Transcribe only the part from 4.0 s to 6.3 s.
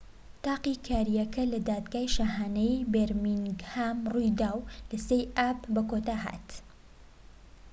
ڕوویدا و لە 3ی ئاب بەکۆتا